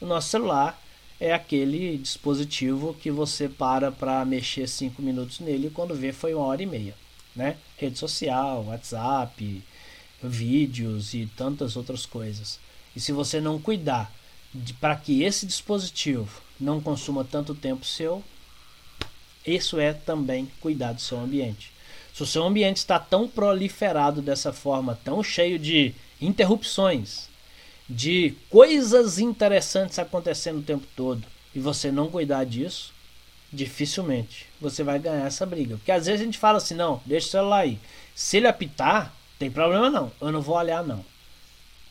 [0.00, 0.80] O nosso celular
[1.20, 6.34] é aquele dispositivo que você para para mexer cinco minutos nele e quando vê foi
[6.34, 6.94] uma hora e meia.
[7.34, 7.56] Né?
[7.76, 9.62] Rede social, WhatsApp,
[10.22, 12.60] vídeos e tantas outras coisas.
[12.94, 14.12] E se você não cuidar
[14.80, 18.22] para que esse dispositivo não consuma tanto tempo seu,
[19.46, 21.72] isso é também cuidar do seu ambiente.
[22.14, 27.28] Se o seu ambiente está tão proliferado dessa forma, tão cheio de interrupções,
[27.88, 31.24] de coisas interessantes acontecendo o tempo todo,
[31.54, 32.92] e você não cuidar disso,
[33.52, 35.76] dificilmente você vai ganhar essa briga.
[35.76, 37.78] Porque às vezes a gente fala assim: não, deixa o celular aí.
[38.14, 41.04] Se ele apitar, tem problema não, eu não vou olhar não.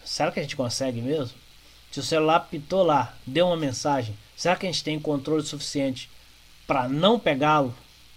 [0.04, 1.36] Será que a gente consegue mesmo?
[1.91, 6.10] Se o celular apitou lá, deu uma mensagem, será que a gente tem controle suficiente
[6.66, 7.74] para não pegá-lo,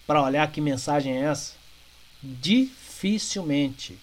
[0.07, 1.55] para olhar que mensagem é essa?
[2.23, 3.99] Dificilmente.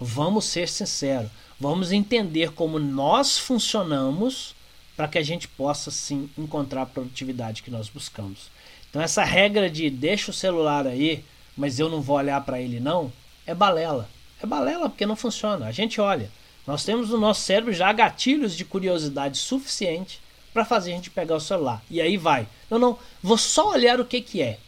[0.00, 4.54] Vamos ser sinceros, vamos entender como nós funcionamos
[4.96, 8.50] para que a gente possa sim encontrar a produtividade que nós buscamos.
[8.90, 11.24] Então essa regra de deixa o celular aí,
[11.56, 13.12] mas eu não vou olhar para ele não,
[13.46, 14.08] é balela.
[14.42, 15.66] É balela porque não funciona.
[15.66, 16.30] A gente olha.
[16.66, 20.20] Nós temos no nosso cérebro já gatilhos de curiosidade suficiente
[20.52, 21.82] para fazer a gente pegar o celular.
[21.90, 22.46] E aí vai.
[22.70, 24.58] Não, não, vou só olhar o que que é.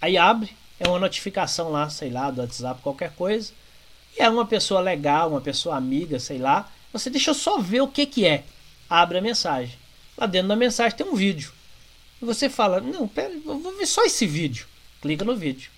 [0.00, 3.52] Aí abre, é uma notificação lá, sei lá, do WhatsApp, qualquer coisa.
[4.16, 6.70] E é uma pessoa legal, uma pessoa amiga, sei lá.
[6.92, 8.44] Você deixa eu só ver o que que é.
[8.88, 9.76] Abre a mensagem.
[10.16, 11.52] Lá dentro da mensagem tem um vídeo.
[12.22, 14.66] E você fala, não, pera, vou ver só esse vídeo.
[15.02, 15.70] Clica no vídeo.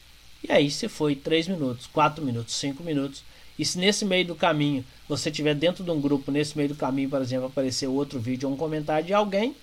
[0.47, 3.25] E aí se foi 3 minutos, 4 minutos, 5 minutos.
[3.59, 6.75] E se nesse meio do caminho você tiver dentro de um grupo, nesse meio do
[6.75, 9.57] caminho, por exemplo, aparecer outro vídeo ou um comentário de alguém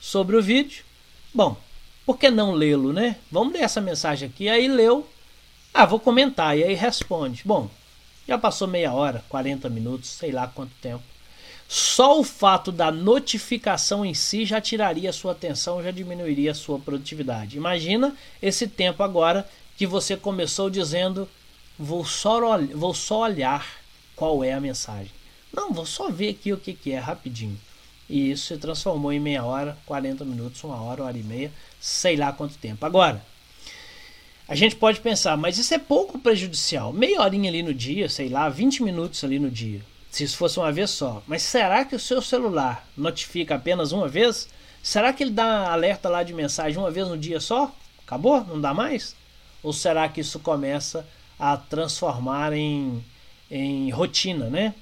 [0.00, 0.84] sobre o vídeo,
[1.32, 1.56] bom,
[2.06, 3.16] por que não lê-lo, né?
[3.30, 4.48] Vamos ler essa mensagem aqui.
[4.48, 5.08] Aí leu,
[5.72, 7.42] ah, vou comentar, e aí responde.
[7.44, 7.68] Bom,
[8.26, 11.02] já passou meia hora, 40 minutos, sei lá quanto tempo.
[11.68, 16.54] Só o fato da notificação em si já tiraria a sua atenção, já diminuiria a
[16.54, 17.56] sua produtividade.
[17.56, 21.28] Imagina esse tempo agora que você começou dizendo:
[21.78, 23.66] vou só, vou só olhar
[24.14, 25.12] qual é a mensagem.
[25.52, 27.58] Não, vou só ver aqui o que, que é rapidinho.
[28.08, 31.52] E isso se transformou em meia hora, 40 minutos, uma hora, uma hora e meia,
[31.80, 32.84] sei lá quanto tempo.
[32.84, 33.24] Agora,
[34.46, 36.92] a gente pode pensar, mas isso é pouco prejudicial.
[36.92, 39.80] Meia horinha ali no dia, sei lá, 20 minutos ali no dia.
[40.10, 41.22] Se isso fosse uma vez só.
[41.26, 44.48] Mas será que o seu celular notifica apenas uma vez?
[44.82, 47.74] Será que ele dá alerta lá de mensagem uma vez no dia só?
[48.06, 48.44] Acabou?
[48.44, 49.16] Não dá mais?
[49.62, 51.06] Ou será que isso começa
[51.38, 53.02] a transformar em,
[53.50, 54.74] em rotina, né?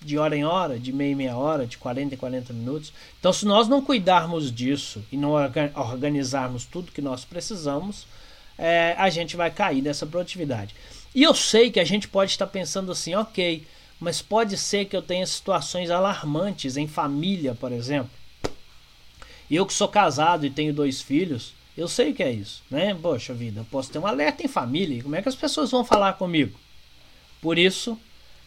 [0.00, 2.92] de hora em hora, de meia em meia hora, de 40 em 40 minutos.
[3.18, 5.32] Então, se nós não cuidarmos disso e não
[5.74, 8.06] organizarmos tudo que nós precisamos,
[8.58, 10.74] é, a gente vai cair nessa produtividade.
[11.14, 13.66] E eu sei que a gente pode estar pensando assim, ok,
[13.98, 18.10] mas pode ser que eu tenha situações alarmantes em família, por exemplo.
[19.50, 22.94] Eu que sou casado e tenho dois filhos, eu sei que é isso, né?
[23.00, 25.84] Poxa vida, eu posso ter um alerta em família, como é que as pessoas vão
[25.84, 26.58] falar comigo?
[27.40, 27.98] Por isso,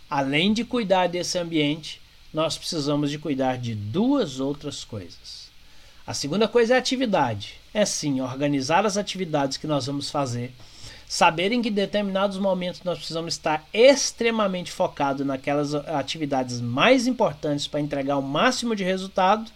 [0.09, 2.01] Além de cuidar desse ambiente,
[2.33, 5.48] nós precisamos de cuidar de duas outras coisas.
[6.09, 7.61] A segunda coisa é a atividade.
[7.71, 10.55] É sim organizar as atividades que nós vamos fazer,
[11.07, 17.79] saber em que determinados momentos nós precisamos estar extremamente focados naquelas atividades mais importantes para
[17.79, 19.51] entregar o máximo de resultado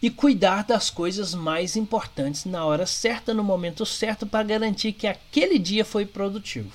[0.00, 5.06] e cuidar das coisas mais importantes na hora certa, no momento certo, para garantir que
[5.06, 6.72] aquele dia foi produtivo.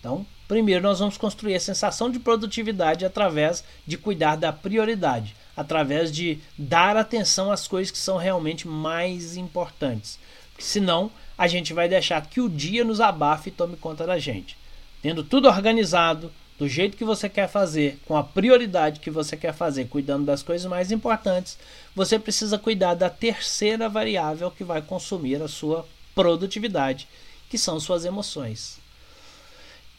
[0.00, 6.12] Então, Primeiro, nós vamos construir a sensação de produtividade através de cuidar da prioridade, através
[6.12, 10.18] de dar atenção às coisas que são realmente mais importantes.
[10.50, 14.18] Porque senão, a gente vai deixar que o dia nos abafe e tome conta da
[14.18, 14.56] gente.
[15.02, 19.52] Tendo tudo organizado, do jeito que você quer fazer, com a prioridade que você quer
[19.52, 21.58] fazer, cuidando das coisas mais importantes,
[21.94, 27.06] você precisa cuidar da terceira variável que vai consumir a sua produtividade,
[27.50, 28.78] que são suas emoções.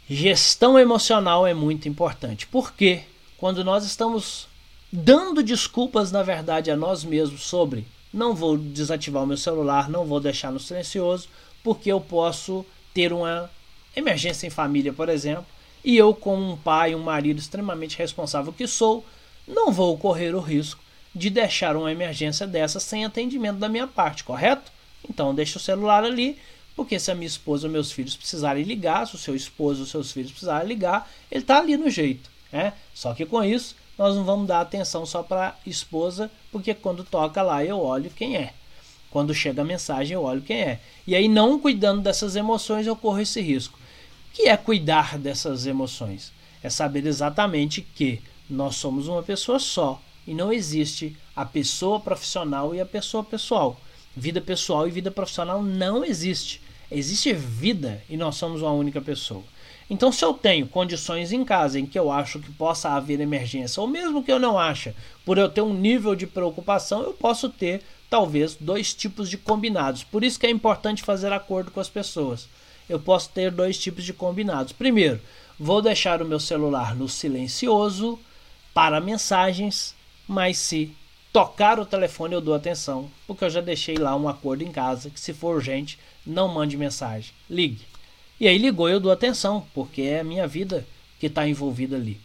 [0.10, 2.48] Gestão emocional é muito importante.
[2.48, 3.04] Porque
[3.38, 4.48] quando nós estamos
[4.92, 10.06] dando desculpas, na verdade, a nós mesmos sobre não vou desativar o meu celular, não
[10.06, 11.28] vou deixar no silencioso,
[11.64, 13.50] porque eu posso ter uma
[13.96, 15.46] emergência em família, por exemplo,
[15.84, 19.06] e eu, como um pai, um marido extremamente responsável que sou,
[19.48, 20.82] não vou correr o risco
[21.14, 24.72] de deixar uma emergência dessa sem atendimento da minha parte, correto?
[25.10, 26.38] Então, deixo o celular ali,
[26.76, 29.86] porque se a minha esposa ou meus filhos precisarem ligar, se o seu esposo ou
[29.86, 32.30] seus filhos precisarem ligar, ele está ali no jeito.
[32.52, 32.74] Né?
[32.94, 37.42] Só que com isso, nós não vamos dar atenção só para esposa, porque quando toca
[37.42, 38.54] lá eu olho quem é.
[39.10, 40.80] Quando chega a mensagem eu olho quem é.
[41.06, 43.80] E aí, não cuidando dessas emoções, eu corro esse risco.
[44.30, 46.32] O que é cuidar dessas emoções?
[46.62, 52.76] É saber exatamente que nós somos uma pessoa só, e não existe a pessoa profissional
[52.76, 53.80] e a pessoa pessoal.
[54.16, 56.62] Vida pessoal e vida profissional não existe.
[56.92, 59.44] Existe vida e nós somos uma única pessoa.
[59.90, 63.80] Então, se eu tenho condições em casa em que eu acho que possa haver emergência,
[63.80, 64.94] ou mesmo que eu não ache,
[65.26, 70.04] por eu ter um nível de preocupação, eu posso ter talvez dois tipos de combinados.
[70.04, 72.48] Por isso que é importante fazer acordo com as pessoas.
[72.90, 74.74] Eu posso ter dois tipos de combinados.
[74.74, 75.22] Primeiro,
[75.60, 78.20] vou deixar o meu celular no silencioso
[78.74, 79.96] para mensagens,
[80.28, 80.94] mas se
[81.32, 85.10] tocar o telefone eu dou atenção, porque eu já deixei lá um acordo em casa
[85.10, 87.86] que se for urgente, não mande mensagem, ligue.
[88.40, 90.86] E aí ligou, eu dou atenção, porque é a minha vida
[91.20, 92.20] que está envolvida ali.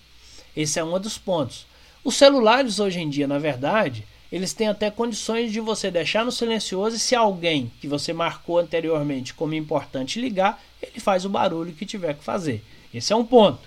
[0.54, 1.66] Esse é um dos pontos.
[2.04, 6.32] Os celulares hoje em dia, na verdade, eles têm até condições de você deixar no
[6.32, 11.72] silencioso e se alguém que você marcou anteriormente como importante ligar, ele faz o barulho
[11.72, 12.64] que tiver que fazer.
[12.92, 13.60] Esse é um ponto.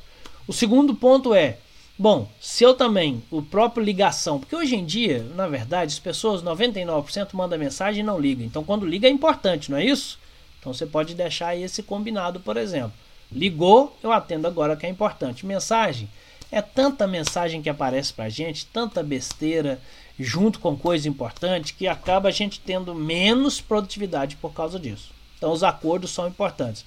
[0.47, 1.57] O segundo ponto é,
[1.97, 6.43] bom, se eu também, o próprio ligação, porque hoje em dia, na verdade, as pessoas,
[6.43, 8.45] 99% mandam mensagem e não ligam.
[8.45, 10.19] Então quando liga é importante, não é isso?
[10.65, 12.93] Então você pode deixar esse combinado, por exemplo.
[13.31, 15.45] Ligou, eu atendo agora que é importante.
[15.45, 16.09] Mensagem,
[16.51, 19.79] é tanta mensagem que aparece pra gente, tanta besteira,
[20.19, 25.11] junto com coisa importante, que acaba a gente tendo menos produtividade por causa disso.
[25.37, 26.83] Então os acordos são importantes.